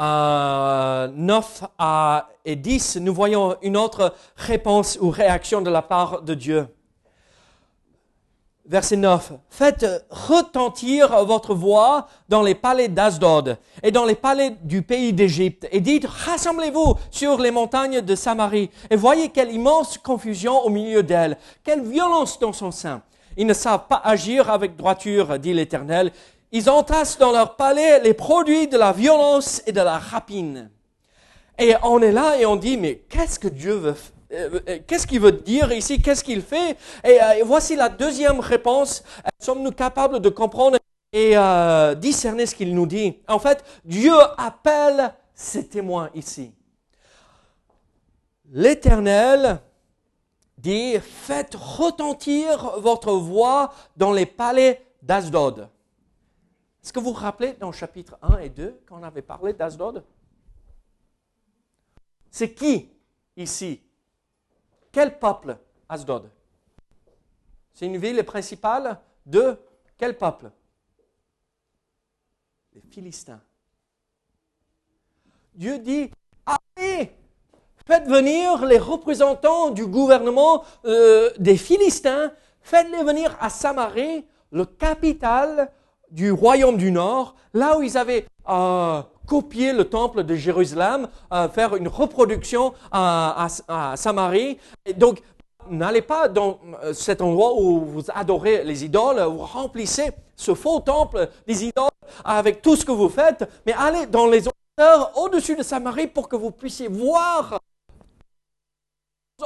[0.00, 6.22] versets 9 à, et 10, nous voyons une autre réponse ou réaction de la part
[6.22, 6.66] de Dieu.
[8.64, 9.32] Verset 9.
[9.50, 15.66] Faites retentir votre voix dans les palais d'Asdod et dans les palais du pays d'Égypte
[15.72, 21.02] et dites, rassemblez-vous sur les montagnes de Samarie et voyez quelle immense confusion au milieu
[21.02, 23.02] d'elle, quelle violence dans son sein.
[23.36, 26.12] Ils ne savent pas agir avec droiture, dit l'Éternel.
[26.52, 30.70] Ils entassent dans leur palais les produits de la violence et de la rapine.
[31.58, 33.94] Et on est là et on dit, mais qu'est-ce que Dieu veut
[34.32, 36.00] euh, euh, Qu'est-ce qu'il veut dire ici?
[36.00, 36.76] Qu'est-ce qu'il fait?
[37.04, 39.04] Et, euh, voici la deuxième réponse.
[39.38, 40.78] Sommes-nous capables de comprendre
[41.12, 41.34] et
[41.96, 43.18] discerner ce qu'il nous dit?
[43.26, 46.52] En fait, Dieu appelle ses témoins ici.
[48.52, 49.60] L'Éternel
[50.56, 55.68] dit Faites retentir votre voix dans les palais d'Asdod.
[56.82, 60.04] Est-ce que vous vous rappelez dans chapitre 1 et 2 quand on avait parlé d'Asdod?
[62.30, 62.90] C'est qui
[63.36, 63.82] ici?
[64.92, 66.30] Quel peuple Asdod?
[67.72, 69.56] C'est une ville principale de
[69.98, 70.50] quel peuple?
[72.72, 73.42] Les Philistins.
[75.54, 76.10] Dieu dit
[76.46, 77.14] Allez,
[77.90, 85.72] Faites venir les représentants du gouvernement euh, des Philistins, faites-les venir à Samarie, le capital
[86.10, 91.76] du royaume du Nord, là où ils avaient euh, le temple de Jérusalem, euh, faire
[91.76, 94.58] une reproduction à, à, Samarie.
[94.84, 95.22] Et donc,
[95.68, 100.80] n'allez pas dans euh, cet endroit où vous adorez les idoles, vous remplissez ce faux
[100.80, 101.90] temple des idoles
[102.24, 106.28] avec tout ce que vous faites, mais allez dans les hauteurs au-dessus de Samarie pour
[106.28, 107.60] que vous puissiez voir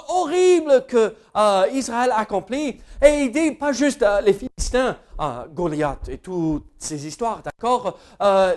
[0.09, 2.81] horrible que euh, Israël accomplit.
[3.03, 7.99] Et il dit pas juste euh, les Philistins, euh, Goliath et toutes ces histoires, d'accord?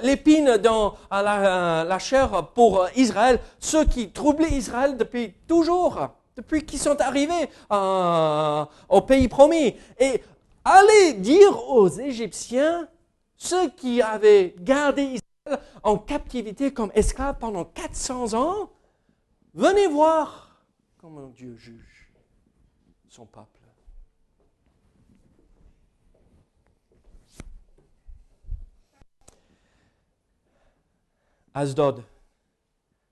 [0.04, 6.80] L'épine dans la, la, chair pour Israël, ceux qui troublaient Israël depuis toujours, depuis qu'ils
[6.80, 9.76] sont arrivés au pays promis.
[10.00, 10.21] Et
[10.65, 12.88] allez dire aux Égyptiens,
[13.38, 18.69] ceux qui avaient gardé Israël en captivité comme esclaves pendant 400 ans,
[19.54, 20.47] venez voir
[20.98, 22.12] comment Dieu juge
[23.10, 23.62] son peuple?
[31.54, 32.04] Asdod,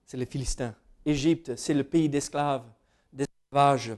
[0.05, 0.75] c'est les Philistins.
[1.03, 2.63] Égypte, c'est le pays d'esclaves,
[3.11, 3.93] d'esclavage.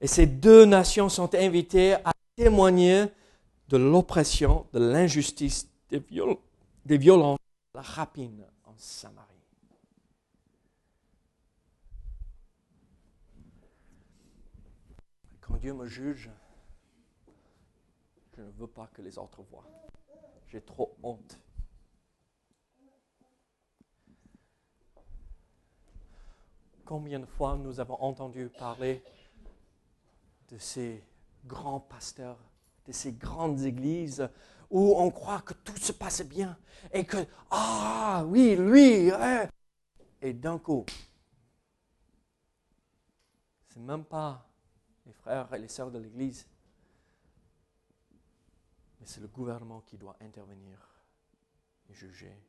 [0.00, 3.06] Et ces deux nations sont invitées à témoigner
[3.68, 6.02] de l'oppression, de l'injustice, des,
[6.98, 7.38] violences,
[7.74, 9.29] de la rapine en Samarie.
[15.50, 16.30] Quand Dieu me juge,
[18.36, 19.66] je ne veux pas que les autres voient.
[20.46, 21.38] J'ai trop honte.
[26.84, 29.02] Combien de fois nous avons entendu parler
[30.50, 31.04] de ces
[31.44, 32.38] grands pasteurs,
[32.86, 34.28] de ces grandes églises
[34.70, 36.56] où on croit que tout se passe bien
[36.92, 39.10] et que, ah oui, lui,
[40.22, 40.86] et d'un coup,
[43.68, 44.49] c'est même pas
[45.10, 46.46] les frères et les sœurs de l'Église.
[49.00, 50.78] Mais c'est le gouvernement qui doit intervenir
[51.88, 52.40] et juger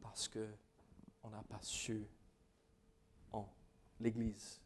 [0.00, 2.06] parce qu'on n'a pas su
[3.32, 3.48] en
[3.98, 4.60] l'Église,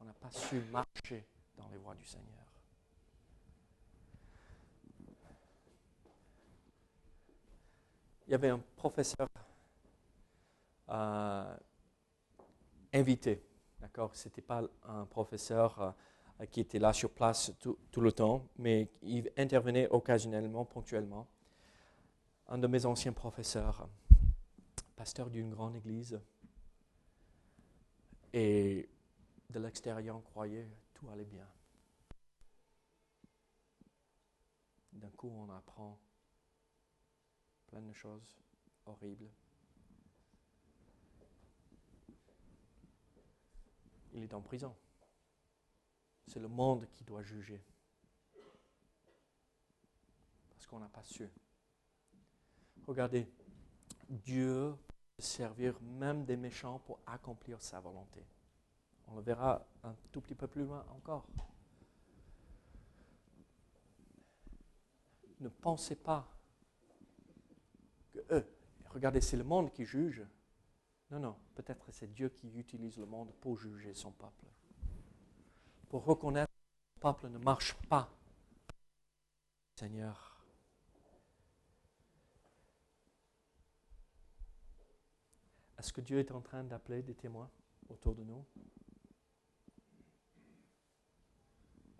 [0.00, 2.38] on n'a pas su marcher dans les voies du Seigneur.
[8.26, 9.28] Il y avait un professeur
[10.88, 11.56] euh,
[12.94, 13.44] invité,
[13.80, 14.16] d'accord?
[14.16, 15.90] Ce n'était pas un professeur euh,
[16.50, 21.28] qui était là sur place tout, le temps, mais il intervenait occasionnellement, ponctuellement.
[22.48, 23.88] Un de mes anciens professeurs,
[24.96, 26.20] pasteur d'une grande église,
[28.32, 28.88] et
[29.50, 31.46] de l'extérieur, on croyait tout allait bien.
[34.92, 35.98] D'un coup, on apprend
[37.66, 38.36] plein de choses
[38.86, 39.30] horribles.
[44.14, 44.74] Il est en prison.
[46.26, 47.64] C'est le monde qui doit juger.
[50.50, 51.28] Parce qu'on n'a pas su.
[52.86, 53.28] Regardez,
[54.08, 54.74] Dieu
[55.16, 58.24] peut servir même des méchants pour accomplir sa volonté.
[59.08, 61.26] On le verra un tout petit peu plus loin encore.
[65.40, 66.28] Ne pensez pas
[68.12, 68.46] que eux,
[68.90, 70.24] regardez, c'est le monde qui juge.
[71.10, 74.51] Non, non, peut-être c'est Dieu qui utilise le monde pour juger son peuple
[75.92, 78.08] pour reconnaître que le peuple ne marche pas.
[79.78, 80.42] Seigneur.
[85.78, 87.50] Est-ce que Dieu est en train d'appeler des témoins
[87.90, 88.42] autour de nous?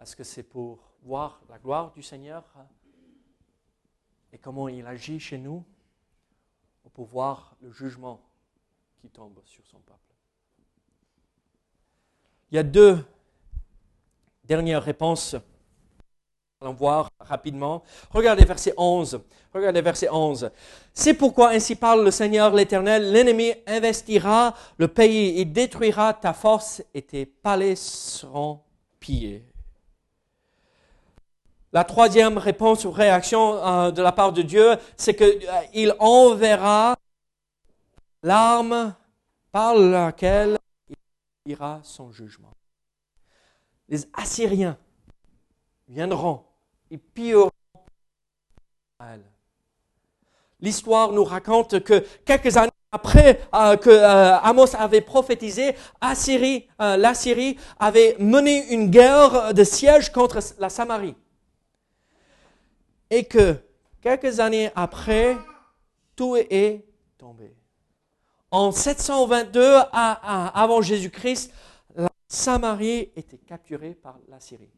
[0.00, 2.50] Est-ce que c'est pour voir la gloire du Seigneur
[4.32, 5.62] et comment il agit chez nous
[6.82, 8.24] ou pour voir le jugement
[8.96, 10.14] qui tombe sur son peuple?
[12.50, 13.04] Il y a deux
[14.44, 15.36] Dernière réponse.
[16.60, 17.82] Allons voir rapidement.
[18.10, 19.20] Regardez verset 11.
[19.54, 20.50] Regardez verset 11.
[20.92, 26.82] C'est pourquoi ainsi parle le Seigneur l'Éternel, l'ennemi investira le pays et détruira ta force
[26.94, 28.60] et tes palais seront
[28.98, 29.44] pillés.
[31.72, 36.96] La troisième réponse ou réaction euh, de la part de Dieu, c'est qu'il euh, enverra
[38.22, 38.94] l'arme
[39.52, 40.58] par laquelle
[41.46, 42.52] il ira son jugement
[43.92, 44.78] les Assyriens
[45.86, 46.42] viendront
[46.90, 47.50] et pilleront
[50.60, 56.96] L'histoire nous raconte que quelques années après euh, que euh, Amos avait prophétisé, Assyrie, euh,
[56.96, 61.16] l'Assyrie avait mené une guerre de siège contre la Samarie.
[63.10, 63.56] Et que
[64.00, 65.36] quelques années après,
[66.14, 66.86] tout est
[67.18, 67.56] tombé.
[68.50, 71.52] En 722 avant Jésus-Christ,
[72.32, 74.72] Samarie était capturée par la Syrie.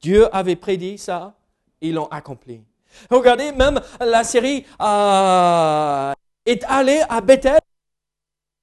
[0.00, 1.34] Dieu avait prédit ça,
[1.80, 2.62] ils l'ont accompli.
[3.10, 6.12] Regardez, même la série euh,
[6.46, 7.58] est allée à Bethel.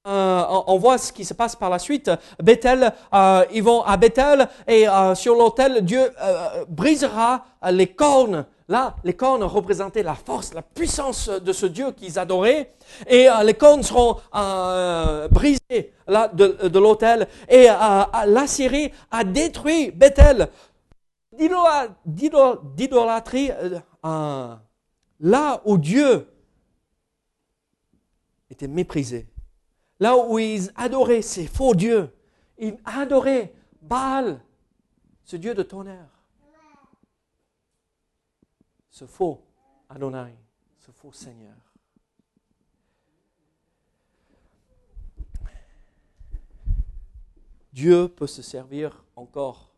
[0.06, 2.10] Euh, on voit ce qui se passe par la suite.
[2.42, 6.10] Bethel, euh, ils vont à Bethel et sur l'autel, Dieu
[6.66, 8.46] brisera les cornes.
[8.68, 12.74] Là, les cornes représentaient la force, la puissance de ce Dieu qu'ils adoraient.
[13.06, 14.16] Et les cornes seront
[15.30, 17.28] brisées là de, l'autel.
[17.48, 20.48] Et la Syrie a détruit Bethel
[22.04, 23.50] d'idolâtrie
[25.20, 26.28] là où Dieu
[28.50, 29.28] était méprisé,
[30.00, 32.10] là où ils adoraient ces faux dieux,
[32.58, 33.52] ils adoraient
[33.82, 34.40] Baal,
[35.24, 36.08] ce Dieu de tonnerre,
[38.98, 39.46] ce faux
[39.88, 40.36] Adonai,
[40.76, 41.54] ce faux Seigneur.
[47.72, 49.72] Dieu peut se servir encore,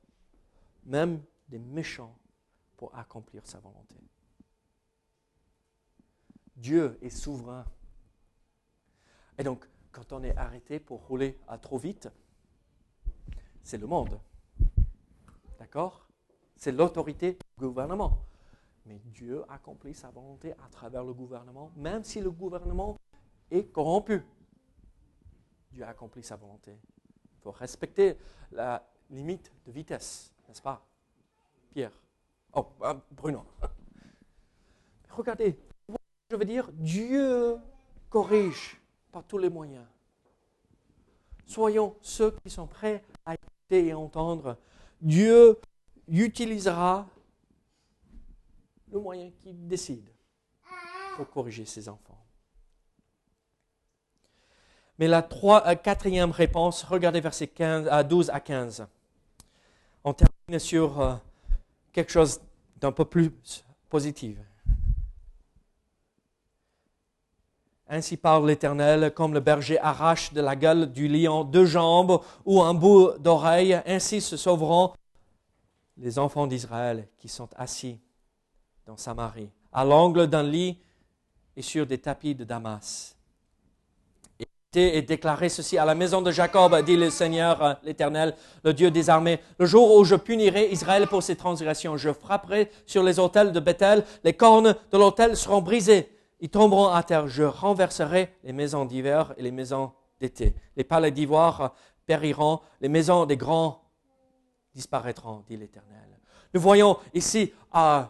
[0.85, 2.17] même des méchants,
[2.79, 3.97] pour accomplir sa volonté.
[6.57, 7.67] Dieu est souverain.
[9.37, 12.09] Et donc, quand on est arrêté pour rouler à trop vite,
[13.63, 14.19] c'est le monde.
[15.59, 16.09] D'accord?
[16.57, 18.30] C'est l'autorité du gouvernement.
[18.91, 22.99] Mais Dieu accomplit sa volonté à travers le gouvernement, même si le gouvernement
[23.49, 24.21] est corrompu.
[25.71, 26.73] Dieu accomplit sa volonté.
[26.73, 28.17] Il faut respecter
[28.51, 30.85] la limite de vitesse, n'est-ce pas
[31.73, 31.93] Pierre?
[32.53, 33.45] Oh, ah, Bruno.
[35.11, 35.57] Regardez,
[36.29, 37.59] je veux dire, Dieu
[38.09, 38.81] corrige
[39.13, 39.87] par tous les moyens.
[41.47, 44.57] Soyons ceux qui sont prêts à écouter et entendre.
[45.01, 45.61] Dieu
[46.09, 47.07] utilisera
[48.93, 50.09] le moyen qu'il décide
[51.17, 52.19] pour corriger ses enfants.
[54.99, 58.87] Mais la euh, quatrième réponse, regardez versets 15, à 12 à 15.
[60.05, 61.15] On termine sur euh,
[61.93, 62.41] quelque chose
[62.77, 63.33] d'un peu plus
[63.89, 64.37] positif.
[67.89, 72.63] Ainsi parle l'Éternel, comme le berger arrache de la gueule du lion deux jambes ou
[72.63, 74.93] un bout d'oreille, ainsi se sauveront
[75.97, 77.99] les enfants d'Israël qui sont assis
[78.91, 80.77] dans Samarie, à l'angle d'un lit
[81.57, 83.17] et sur des tapis de Damas.
[84.75, 88.35] Et déclaré ceci à la maison de Jacob, dit le Seigneur, l'Éternel,
[88.65, 89.39] le Dieu des armées.
[89.59, 93.61] Le jour où je punirai Israël pour ses transgressions, je frapperai sur les autels de
[93.61, 96.09] Bethel, les cornes de l'autel seront brisées
[96.41, 97.29] ils tomberont à terre.
[97.29, 100.55] Je renverserai les maisons d'hiver et les maisons d'été.
[100.75, 101.75] Les palais d'ivoire
[102.07, 103.85] périront, les maisons des grands
[104.75, 106.19] disparaîtront, dit l'Éternel.
[106.55, 108.03] Nous voyons ici euh,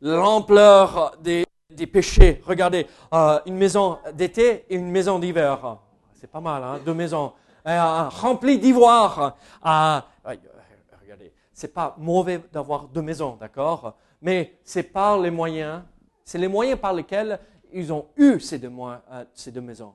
[0.00, 1.44] l'ampleur des,
[1.86, 2.42] péchés.
[2.44, 5.78] Regardez, euh, une maison d'été et une maison d'hiver.
[6.14, 7.32] C'est pas mal, hein, deux maisons
[7.66, 9.36] euh, remplies d'ivoire.
[9.62, 13.94] regardez, c'est pas mauvais d'avoir deux maisons, d'accord?
[14.20, 15.82] Mais c'est par les moyens,
[16.24, 17.38] c'est les moyens par lesquels
[17.72, 19.94] ils ont eu ces deux, euh, ces deux maisons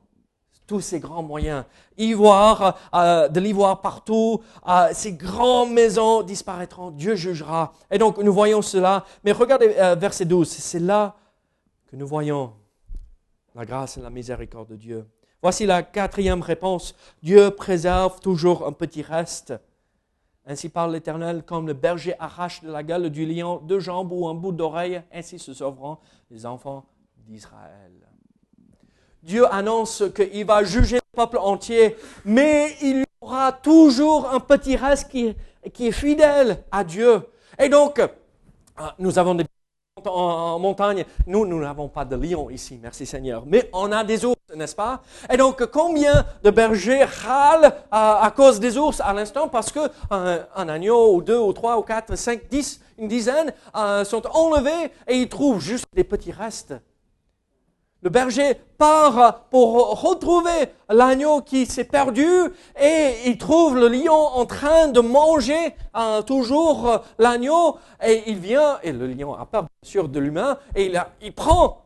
[0.68, 1.66] tous ces grands moyens.
[1.98, 7.74] Ivoire, euh, de l'ivoire partout, euh, ces grandes maisons disparaîtront, Dieu jugera.
[7.92, 9.06] Et donc nous voyons cela.
[9.24, 11.16] Mais regardez verset 12, c'est là
[11.90, 12.54] que nous voyons
[13.56, 15.06] la grâce et la miséricorde de Dieu.
[15.42, 16.96] Voici la quatrième réponse.
[17.22, 19.54] Dieu préserve toujours un petit reste.
[20.46, 24.28] Ainsi parle l'Éternel, comme le berger arrache de la gueule du lion deux jambes ou
[24.28, 25.98] un bout d'oreille, ainsi se sauveront
[26.32, 26.86] les enfants
[27.18, 28.03] d'Israël.
[29.24, 31.96] Dieu annonce qu'il va juger le peuple entier,
[32.26, 35.34] mais il y aura toujours un petit reste qui,
[35.74, 37.22] qui est fidèle à Dieu.
[37.58, 38.02] Et donc,
[38.76, 39.46] ah, nous avons des
[40.06, 41.06] en, montagne.
[41.26, 43.44] Nous, nous n'avons pas de lion ici, merci Seigneur.
[43.46, 45.02] Mais on a des ours, n'est-ce pas?
[45.32, 49.48] Et donc, combien de bergers râlent à, cause des ours à l'instant?
[49.48, 54.04] Parce que un, agneau, ou deux, ou trois, ou quatre, cinq, dix, une dizaine euh,
[54.04, 56.74] sont enlevés et ils trouvent juste des petits restes
[58.04, 62.28] le berger part pour retrouver l'agneau qui s'est perdu
[62.80, 68.78] et il trouve le lion en train de manger hein, toujours l'agneau et il vient,
[68.84, 70.92] et le lion a peur bien sûr de l'humain, et
[71.22, 71.82] il, prend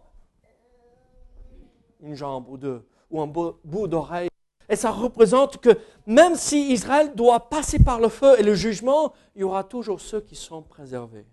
[2.02, 4.30] une jambe ou deux ou un bout d'oreille.
[4.70, 5.70] Et ça représente que
[6.08, 10.02] même si Israël doit passer par le feu et le jugement, il y aura toujours
[10.02, 11.26] ceux qui seront préservés.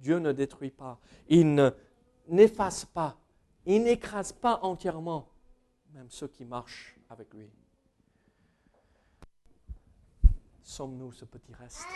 [0.00, 0.98] Dieu ne détruit pas.
[1.28, 1.70] Il ne
[2.28, 3.16] n'efface pas,
[3.66, 5.28] il n'écrase pas entièrement
[5.94, 7.50] même ceux qui marchent avec lui.
[10.62, 11.86] Sommes-nous ce petit reste?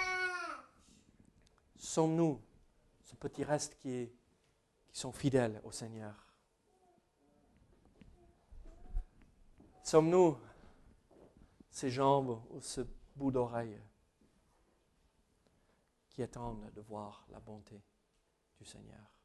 [1.76, 2.40] Sommes-nous
[3.02, 4.10] ce petit reste qui,
[4.88, 6.14] qui sont fidèles au Seigneur?
[9.82, 10.38] Sommes-nous
[11.70, 12.82] ces jambes ou ce
[13.16, 13.80] bout d'oreille
[16.10, 17.82] qui attendent de voir la bonté
[18.58, 19.17] du Seigneur?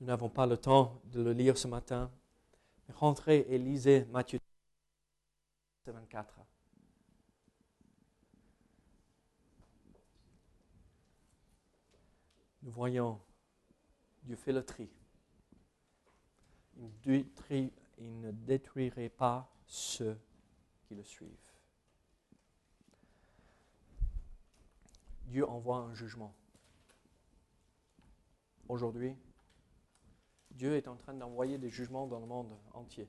[0.00, 2.10] Nous n'avons pas le temps de le lire ce matin.
[2.94, 4.38] Rentrez et lisez Matthieu
[5.86, 6.40] 24.
[12.62, 13.20] Nous voyons
[14.24, 14.90] Dieu fait le tri.
[17.06, 20.18] Il ne détruirait pas ceux
[20.82, 21.30] qui le suivent.
[25.26, 26.34] Dieu envoie un jugement.
[28.68, 29.16] Aujourd'hui,
[30.56, 33.08] Dieu est en train d'envoyer des jugements dans le monde entier.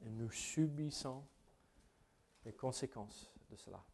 [0.00, 1.22] Et nous subissons
[2.44, 3.84] les conséquences de cela.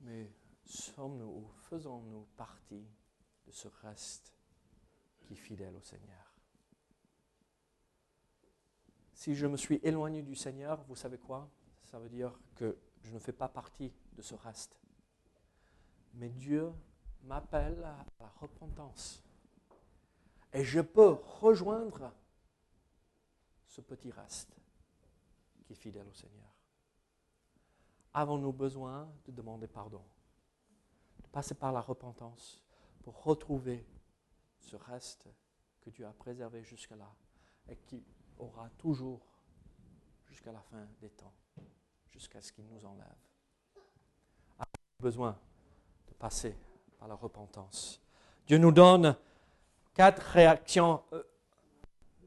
[0.00, 0.30] Mais
[0.66, 2.86] sommes-nous ou faisons-nous partie
[3.46, 4.34] de ce reste
[5.22, 6.38] qui est fidèle au Seigneur?
[9.14, 11.50] Si je me suis éloigné du Seigneur, vous savez quoi?
[11.84, 14.78] Ça veut dire que je ne fais pas partie de ce reste.
[16.12, 16.70] Mais Dieu
[17.22, 19.23] m'appelle à la repentance.
[20.54, 22.12] Et je peux rejoindre
[23.66, 24.56] ce petit reste
[25.64, 26.48] qui est fidèle au Seigneur.
[28.12, 30.02] Avons-nous besoin de demander pardon,
[31.20, 32.62] de passer par la repentance
[33.02, 33.84] pour retrouver
[34.60, 35.28] ce reste
[35.80, 37.12] que Dieu a préservé jusque-là
[37.68, 38.04] et qui
[38.38, 39.26] aura toujours
[40.26, 41.34] jusqu'à la fin des temps,
[42.10, 43.16] jusqu'à ce qu'il nous enlève?
[44.58, 45.36] Avons-nous besoin
[46.06, 46.56] de passer
[46.96, 48.00] par la repentance?
[48.46, 49.16] Dieu nous donne
[49.94, 51.22] quatre réactions euh,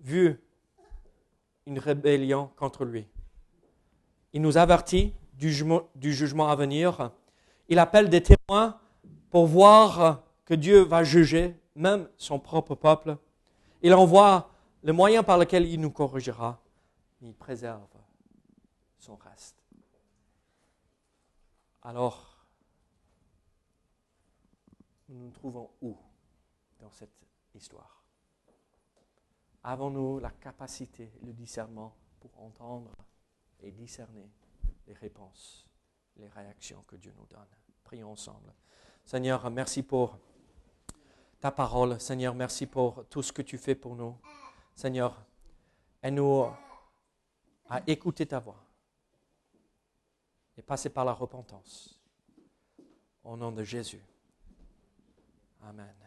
[0.02, 0.42] vues
[1.66, 3.06] une rébellion contre lui.
[4.34, 7.12] Il nous avertit du jugement, à venir.
[7.70, 8.80] Il appelle des témoins
[9.30, 13.18] pour voir que Dieu va juger même son propre peuple.
[13.84, 14.50] Il envoie
[14.82, 16.60] le moyen par lequel il nous corrigera.
[17.22, 17.82] Il préserve
[18.98, 19.58] son reste.
[21.84, 22.46] Alors,
[25.10, 25.98] nous nous trouvons où
[26.80, 27.27] dans cette
[27.58, 27.98] histoire
[29.64, 32.96] Avons-nous la capacité, le discernement pour entendre
[33.60, 34.32] et discerner
[34.88, 35.68] les réponses,
[36.16, 37.50] les réactions que Dieu nous donne?
[37.84, 38.54] Prions ensemble.
[39.04, 40.18] Seigneur, merci pour
[41.40, 42.00] ta parole.
[42.00, 44.18] Seigneur, merci pour tout ce que tu fais pour nous.
[44.74, 45.22] Seigneur,
[46.02, 46.46] aide-nous
[47.70, 48.64] à écouter ta voix
[50.56, 52.02] et passer par la repentance.
[53.24, 54.02] Au nom de Jésus.
[55.62, 56.07] Amen.